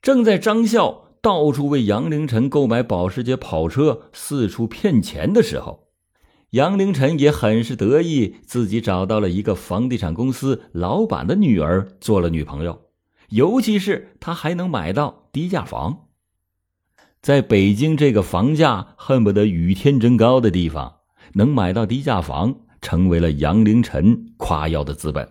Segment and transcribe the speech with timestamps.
[0.00, 5.88] 正在张笑到处为杨凌晨购买保时捷跑车，四处骗钱的时候，
[6.50, 12.80] 杨凌晨也很是得意，自己找到了一个房地产公司老板的女儿做了女朋友，
[13.30, 16.06] 尤其是他还能买到低价房。
[17.20, 20.98] 在北京这个房价恨不得与天争高的地方，
[21.34, 25.28] 能买到低价房，成为了杨凌晨夸耀的资本。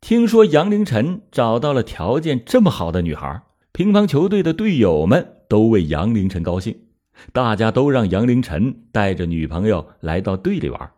[0.00, 3.42] 听说杨凌晨找到了条件这么好的女孩，
[3.72, 6.86] 乒乓球队的队友们都为杨凌晨高兴，
[7.32, 10.92] 大家都让杨凌晨带着女朋友来到队里玩。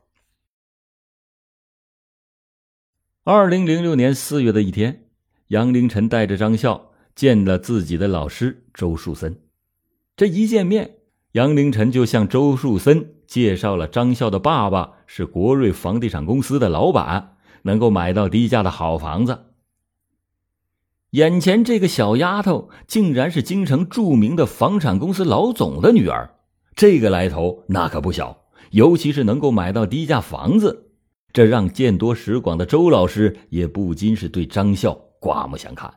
[3.25, 5.05] 二零零六年四月的一天，
[5.49, 6.89] 杨凌晨带着张笑。
[7.17, 9.43] 见了自己的老师周树森，
[10.17, 10.99] 这一见面，
[11.33, 19.47] 杨凌晨就向周树森介绍了张笑的爸爸是国瑞房地产公司的老板，能够买到低价的好房子。
[21.11, 26.37] 眼前这个小丫头竟然是京城著名的房产公司老总的女儿，
[26.77, 30.93] 这个来头那可不小，尤其是能够买到低价房子，
[31.33, 35.93] 这让见多识广的周老师也不禁是对张笑刮目相看。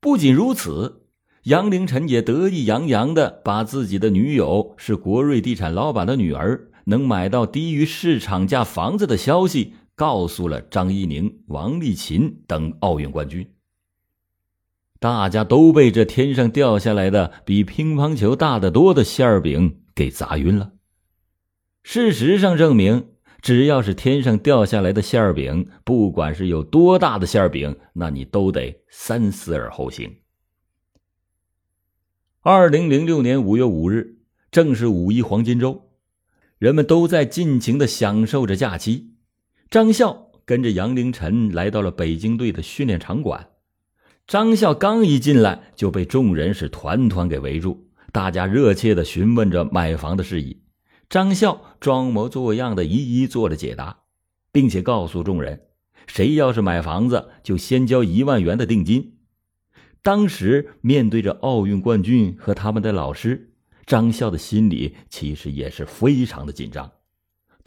[0.00, 1.06] 不仅如此，
[1.44, 13.46] 杨凌晨也得意洋洋的把自己的女友是国瑞地产老板的女儿，能买到低于市场价房子的消息告诉了张怡宁、王励勤等奥运冠军。
[14.98, 20.72] 大家都被这天上掉下来的比乒乓球大得多的馅饼给砸晕了。
[21.82, 23.08] 事实上证明。
[23.42, 30.16] 只要是天上掉下来的馅饼，不管是有多大的馅饼，那你都得三思而后行。
[32.42, 34.18] 二零零六年五月五日，
[34.50, 35.90] 正是五一黄金周，
[36.58, 39.14] 人们都在尽情的享受着假期。
[39.70, 43.50] 张笑跟着杨凌晨来到了北京队的训练场馆。
[44.26, 50.60] 张笑刚一进来，就被众人是团团给围住，大家热切的询问着买房的事宜。
[51.08, 54.00] 张笑装模作样的一一做了解答，
[54.50, 55.60] 并且告诉众人：
[56.08, 59.18] 谁要是买房子，就先交一万元的定金。
[60.02, 63.52] 当时面对着奥运冠军和他们的老师，
[63.86, 66.90] 张笑的心里其实也是非常的紧张，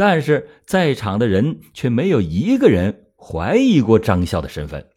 [0.06, 4.90] 但是在场的人却没有一个人怀疑过张笑的身份。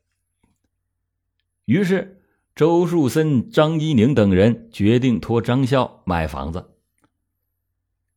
[1.65, 2.21] 于是，
[2.57, 6.71] 周树森、张一宁等人决定托张笑买房子。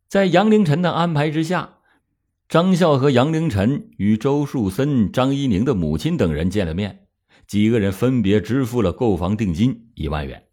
[0.08, 1.76] 在杨凌晨的安排之下，
[2.48, 7.06] 张笑和杨凌晨与周树森、张一宁的母亲等人见了面，
[7.46, 10.46] 几个人分别支付了购房定金一万元。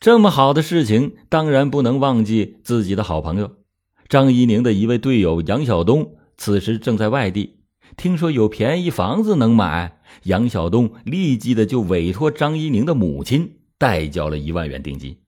[0.00, 3.58] 这么好的事情，当然不能忘记自己的好朋友
[4.08, 7.60] 张一宁的一位队友杨晓东，此时正在外地。
[7.96, 15.18] 听说有便宜房子能买，杨晓东立即的就委托张一宁的母亲代交了一万元定金。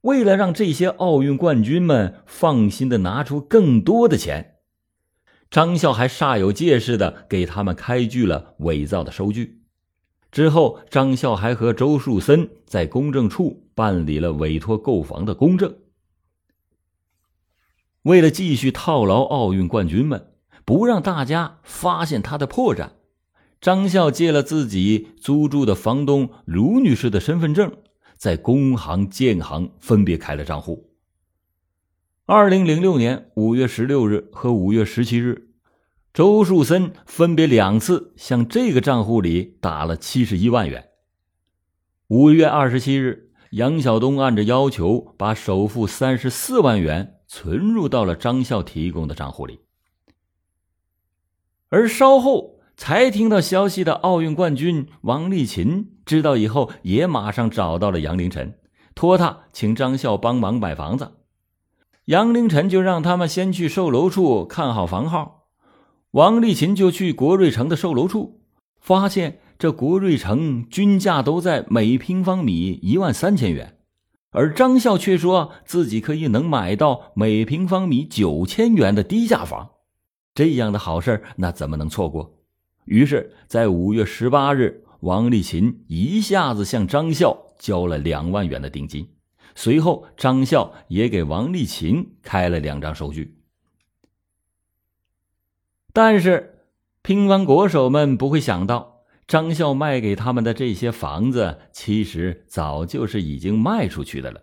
[0.00, 4.56] 为了让这些奥运冠军们放心的拿出更多的钱，
[5.48, 9.60] 张笑还煞有介事的给他们开具了伪造的收据。
[10.32, 15.72] 之后，张笑还和周树森在公证处办理了委托购房的公证。
[18.02, 20.32] 为了继续套牢奥运冠军们，
[20.64, 22.90] 不让大家发现他的破绽，
[23.60, 27.72] 张笑借了自己租住的房东卢女士的身份证。
[28.16, 30.92] 在工行、建行分别开了账户。
[32.24, 35.48] 二零零六年五月十六日和五月十七日，
[36.14, 40.90] 周树森分别两次向这个账户里打了七十一万元。
[42.06, 49.60] 五月二十七日，杨晓东按照要求把首付三十四万元存入到了张笑提供的账户里，
[51.70, 52.58] 而稍后。
[52.74, 58.58] 才听到消息的奥运冠军王励勤知道以后，也马上找到了杨凌晨，
[58.94, 61.12] 托他请张笑帮忙买房子。
[62.06, 65.44] 杨凌晨就让他们先去售楼处看好房号，
[66.12, 68.40] 王励勤就去国瑞城的售楼处，
[68.80, 73.78] 发现这国瑞城均价都在每平方米一万三千元，
[74.32, 79.70] 而张笑却说自己可以能买到每平方米九千元的低价房，
[80.34, 82.34] 这样的好事那怎么能错过？
[82.86, 89.08] 于是，在五月十八日，王立琴一下子向张笑交了两万元的定金。
[89.54, 93.38] 随后，张笑也给王立琴开了两张收据。
[95.92, 96.64] 但是，
[97.02, 98.91] 乒乓国手们不会想到，
[99.26, 104.42] 张笑卖给他们的这些房子，其实早就是已经卖出去的了。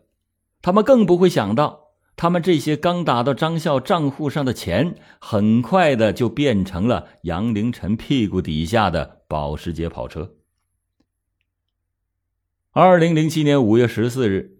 [0.62, 1.88] 他们更不会想到。
[2.16, 10.34] 他们这些刚打到张笑账户上的钱，很快的就变成了杨凌晨屁股底下的保时捷跑车。
[12.72, 14.58] 二零零七年五月十四日。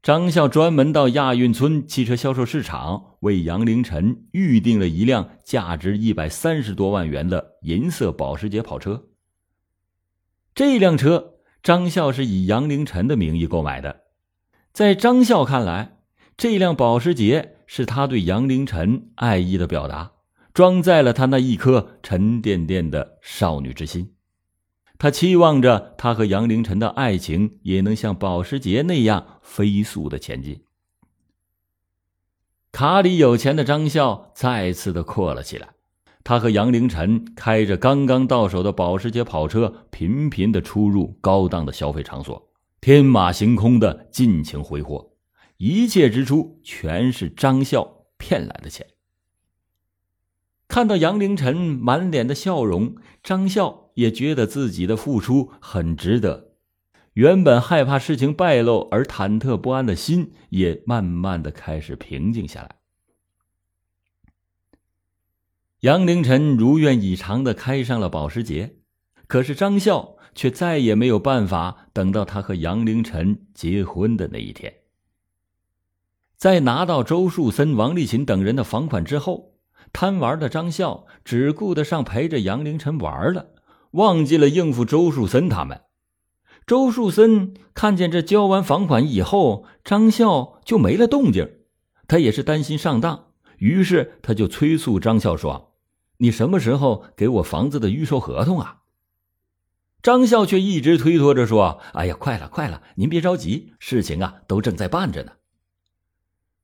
[0.00, 9.07] 张笑专门到亚运村汽车销售市场为杨凌晨预定了一辆价值一百三十多万元的银色保时捷跑车。
[10.58, 14.06] 这辆车，张笑是以杨凌晨的名义购买的。
[14.72, 15.98] 在张笑看来，
[16.36, 20.14] 这辆保时捷是他对杨凌晨爱意的表达，
[20.52, 24.16] 装载了他那一颗沉甸甸的少女之心。
[24.98, 30.64] 他期望着他和杨凌晨的爱情也能像保时捷那样飞速的前进。
[32.72, 35.68] 卡里有钱的张笑再次的阔了起来，
[36.28, 42.50] 他和杨凌晨开着刚刚到手的保时捷跑车，频频的出入高档的消费场所，
[42.82, 45.12] 天马行空的尽情挥霍，
[45.56, 48.86] 一切支出全是张笑骗来的钱。
[50.68, 56.48] 看到杨凌晨满脸的笑容，张笑也觉得自己的付出很值得。
[57.14, 62.77] 原本害怕事情败露而忐忑不安的心，也慢慢的开始平静下来。
[65.80, 68.76] 杨凌晨如愿以偿的开上了保时捷，
[69.26, 74.74] 可是张笑却再也没有办法等到他和杨凌晨结婚的那一天。
[76.36, 79.54] 在拿到周树森、王丽琴等人的房款之后。
[79.90, 83.54] 贪玩的张笑只顾得上陪着杨凌晨玩了，
[83.92, 85.80] 忘记了应付周树森他们。
[86.66, 91.48] 周树森看见这交完房款以后，张笑就没了动静，
[92.06, 95.67] 他也是担心上当，于是他就催促张笑说
[96.18, 98.82] ：“你什么时候给我房子的预售合同啊？”
[100.02, 105.32] 张笑却一直推脱着说：“哎呀，快了，快了，您别着急，事情啊都正在办着呢。”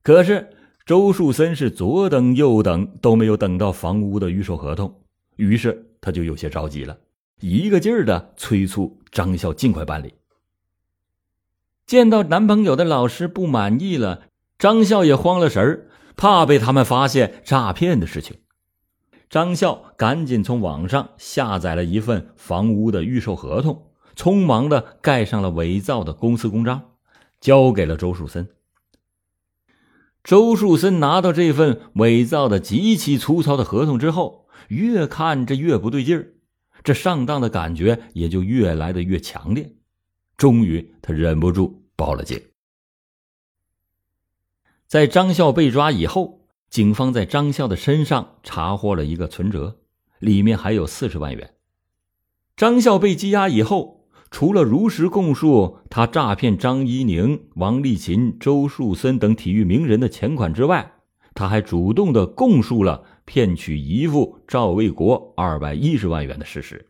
[0.01, 0.51] 可是。
[0.85, 5.01] 周树森是左等右等都没有等到房屋的预售合同，
[5.35, 6.95] 于是他就有些着急了，
[7.39, 10.13] 一个劲儿的催促张笑尽快办理。
[11.87, 14.27] 见到男朋友的老师不满意了，
[14.59, 18.37] 张笑也慌了神儿，怕被他们发现诈骗的事情。
[19.35, 26.93] 张笑赶紧从网上下载了一份房屋的预售合同，匆忙的盖上了伪造的公司公章，
[27.41, 28.47] 交给了周树森。
[30.23, 36.31] 周树森拿到这份伪造的极其粗糙的合同之后，越看着越不对劲儿，
[36.81, 39.75] 这上当的感觉也就越来的越强烈。
[40.37, 42.41] 终于，他忍不住报了警。
[44.87, 49.79] 在张笑被抓以后，警方在张笑的身上查获了一个存折，
[50.19, 51.55] 里面还有四十万元。
[52.55, 53.95] 张笑被羁押以后。
[54.31, 60.93] 除了如实供述他诈骗张怡宁、王丽琴、周树森等体育名人的钱款之外，
[61.33, 66.89] 他还主动的供述了骗取姨父赵卫国二百一十万元的事实。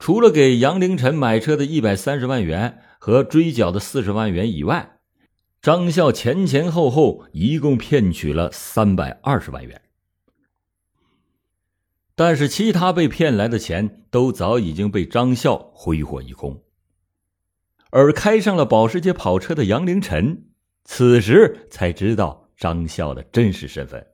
[0.00, 4.98] 除了给杨凌晨买车的一百三十万元和追缴的四十万元以外，
[5.62, 9.82] 张笑前前后后一共骗取了三百二十万元。
[12.14, 16.62] 但是，其他被骗来的钱都早已经被张笑挥霍一空。
[17.90, 20.44] 而开上了保时捷跑车的杨凌晨，
[20.84, 24.06] 此时才知道张笑的真实身份。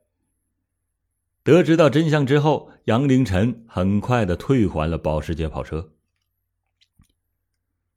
[1.42, 5.92] 得知到真相之后，杨凌晨很快的退还了保时捷跑车。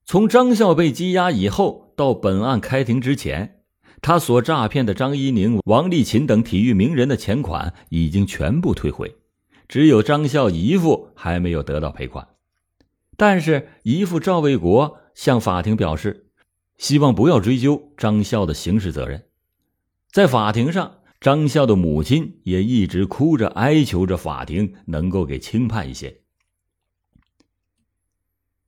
[0.05, 3.61] 从张笑被羁押以后到本案开庭之前，
[4.01, 9.17] 他所诈骗的张一宁、王丽琴等体育名人的钱款已经全部退回。
[9.67, 12.25] 只有张笑姨父还没有得到赔款，
[13.17, 16.27] 但是姨父赵卫国向法庭表示，
[16.77, 19.25] 希望不要追究张笑的刑事责任。
[20.09, 26.21] 在法庭上，张笑的母亲也一直哭着哀求着法庭能够给轻判一些。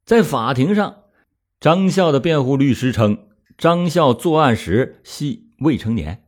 [0.03, 1.00] 在法庭上，
[1.61, 3.19] 张笑的辩护律师称，
[3.55, 6.23] 张笑作案时系未成年，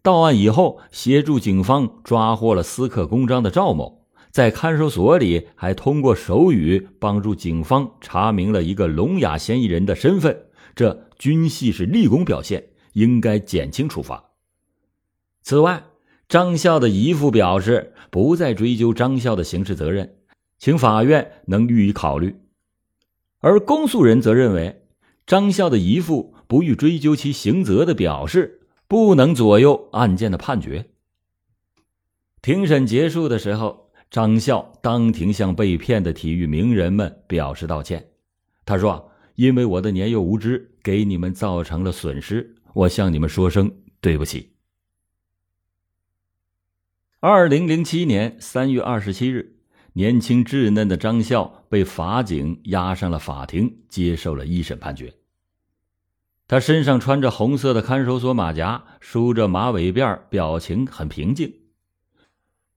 [0.00, 4.06] 到案以后协助警方抓获了私刻公章的赵某。
[4.30, 10.44] 在看守所里，还通过手语帮助警方查明了一个聋哑嫌疑人的身份，
[10.76, 14.22] 这均系是立功表现，应该减轻处罚。
[15.42, 15.82] 此外，
[16.28, 20.14] 张笑的姨父表示不再追究张笑的刑事责任，
[20.60, 22.36] 请法院能予以考虑。
[23.40, 24.82] 而公诉人则认为，
[25.26, 30.90] 张笑的姨父不予追究其刑责的表示，不能左右案件的判决。
[32.40, 33.86] 庭审结束的时候。
[34.08, 38.12] 张笑当庭向被骗的体育名人们表示道歉。
[38.64, 43.68] 他说：“因为我的年幼无知，给你们造成了损失，我向你们说声
[44.00, 44.52] 对不起。”
[47.18, 49.55] 二零零七年三月二十七日，
[49.96, 55.14] 年轻稚嫩的张笑被法警押上了法庭，接受了一审判决。
[56.46, 61.50] 他身上穿着红色的看守所马甲，梳着马尾辫，表情很平静。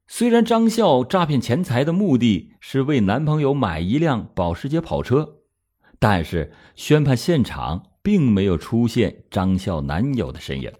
[0.07, 5.39] 虽然张笑诈骗钱财的目的是为男朋友买一辆保时捷跑车，
[5.99, 10.71] 但是宣判现场并没有出现张笑男友的身影，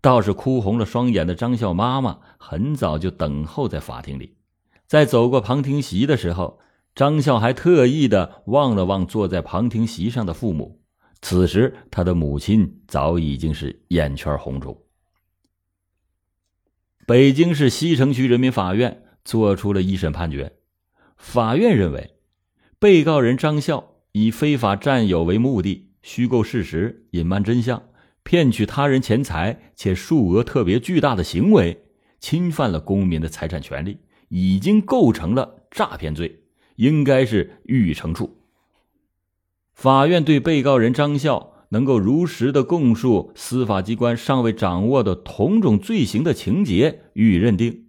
[0.00, 4.36] 倒是哭红了双眼的张笑妈妈很早就等候在法庭里。
[4.94, 6.60] 在走过旁听席的时候，
[6.94, 10.84] 张笑还特意的望了望坐在旁听席上的父母。
[11.20, 14.84] 此时，他的母亲早已经是眼圈红肿。
[17.08, 20.52] 北京市西城区人民法院作出了一审判决，
[21.16, 22.14] 法院认为，
[22.78, 27.82] 被告人张笑以非法占有为目的，虚构事实、隐瞒真相、
[28.22, 31.86] 骗取他人钱财且数额特别巨大的行为，
[32.20, 33.98] 侵犯了公民的财产权利，
[34.36, 36.40] 已经构成了诈骗罪，
[36.74, 38.36] 应该是予以惩处。
[39.72, 47.86] 法院对被告人张笑能够如实的供述司法机关尚未掌握的同种罪行的情节予以认定，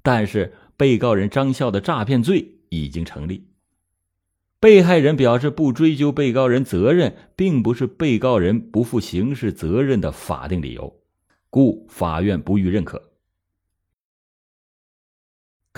[0.00, 3.48] 但是被告人张笑的诈骗罪已经成立。
[4.60, 11.00] 被害人表示不追究被告人责任，并不是被告人不负刑事责任的法定理由，
[11.50, 13.07] 故法院不予认可。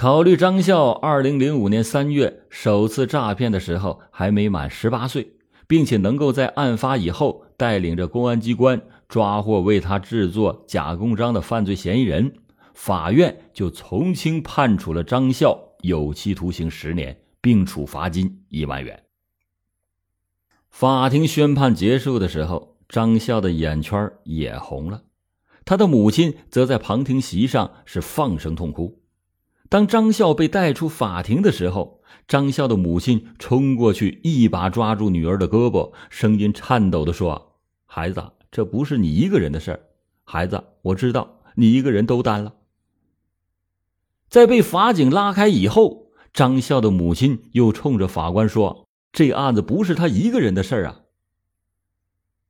[0.00, 5.36] 考虑张笑二零零五年三月首次诈骗的时候还没满十八岁。
[5.68, 12.32] 并且能够在案发以后带领着公安机关抓获为他制作假公章的犯罪嫌疑人，
[12.72, 19.04] 法院就从轻判处了张笑有期徒刑十年，并处罚金一万元。
[20.70, 25.02] 法庭宣判结束的时候，张笑的眼圈也红了，
[25.66, 28.99] 他的母亲则在旁听席上是放声痛哭。
[29.70, 37.52] 当张笑被带出法庭的时候，张笑的母亲冲过去，一把抓住女儿的胳膊，声音颤抖的说
[37.86, 39.80] ：“孩子，这不是你一个人的事儿。
[40.24, 42.54] 孩子，我知道你一个人都担了。”
[44.28, 51.02] 在被法警拉开以后，张笑的母亲又冲着法官说：“这案子不是他一个人的事儿啊。”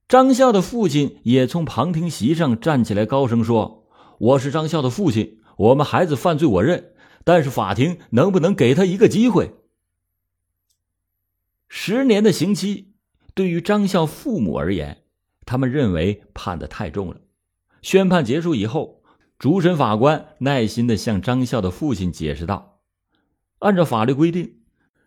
[0.09, 3.87] 张笑的父亲也从旁听席上站起来，高声说
[4.19, 6.90] ：“我是张笑的父亲，我们孩子犯罪我认，
[7.25, 9.55] 但是法庭能不能给他一个机会？”
[11.69, 12.93] 十年的刑期，
[13.35, 15.05] 对于张笑父母而言，
[15.47, 17.21] 他们认为判的太重了。
[17.83, 19.03] 宣判结束以后，
[19.39, 22.81] 主审法官耐心的向张笑的父亲解释道
[23.61, 24.61] ：“按照法律规定，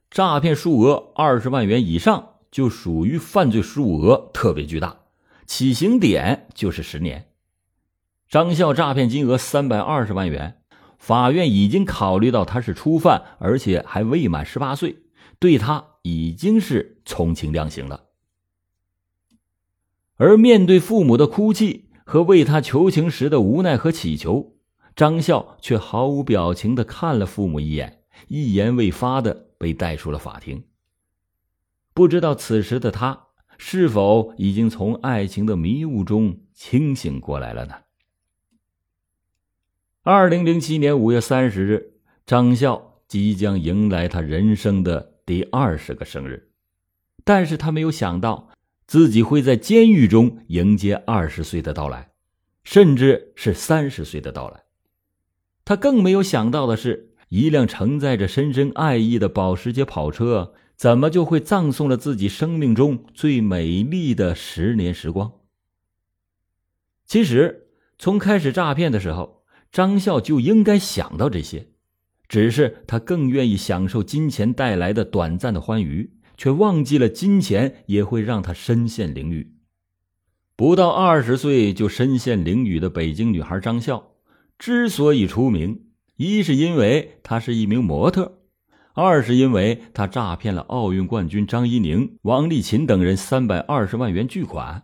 [0.10, 5.02] 诈骗数额二十万元以上就属于犯罪数额特别巨大，
[5.46, 7.30] 起刑点就是十年。
[8.30, 10.63] 张笑诈骗金额三百二十万元，
[11.04, 15.00] 法院已经考虑到他是初犯，而且还未满十八岁，
[15.38, 18.08] 对他。”已经是从轻量刑了，
[20.18, 24.58] 而面对父母的哭泣和为他求情时的无奈和乞求，
[24.98, 30.66] 张笑却毫无表情的看了父母一眼，一言未发的被带出了法庭。
[31.94, 37.76] 不知道此时的他是否已经从爱情的迷雾中清醒过来了呢？
[40.06, 41.94] 二零零七年五月三十日，
[42.26, 45.14] 张笑即将迎来他人生的。
[45.26, 46.50] 第二十个生日，
[47.24, 48.50] 但是他没有想到
[48.86, 52.10] 自己会在监狱中迎接二十岁的到来，
[52.66, 54.64] 甚至是三十岁的到来。
[55.64, 65.32] 他更没有想到的是，一辆承载着深深爱意的保时捷跑车，怎么就会葬送了自己生命中最美丽的十年时光？
[67.06, 69.43] 其实，从开始诈骗的时候，
[69.74, 71.68] 张笑就应该想到这些。
[72.30, 79.48] 只是他更愿意享受金钱带来的短暂的欢愉，却忘记了金钱也会让他身陷囹圄。
[80.56, 84.14] 不到二十岁就身陷囹圄的北京女孩张笑，
[84.58, 88.40] 之所以出名，一是因为她是一名模特，
[88.94, 94.84] 二是因为她诈骗了奥运冠军张怡宁、王励勤等人三百二十万元巨款，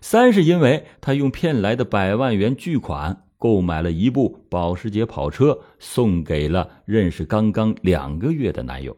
[0.00, 3.23] 三是因为她用骗来的百万元巨款。
[3.44, 8.96] 购买了一部保时捷跑车，送给了认识刚刚两个月的男友。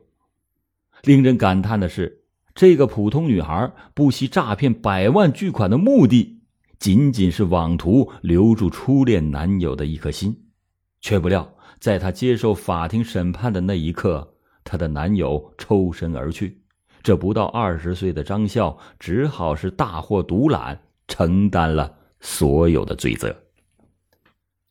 [1.02, 2.22] 令人感叹的是，
[2.54, 6.38] 这个普通女孩不惜诈骗百万巨款的目的，
[6.78, 10.44] 仅仅是妄图留住初恋男友的一颗心。
[11.00, 16.62] 却不料，在她接受法庭审判的那一刻，她的男友抽身而去。
[17.02, 23.34] 这不到二十岁的张笑，只好是大祸独揽，承担了所有的罪责。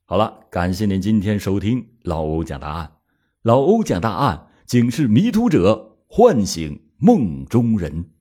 [0.07, 2.91] 好了，感谢您今天收听老欧讲大案。
[3.41, 8.12] 老欧讲大案，警示迷途者，唤醒梦中人。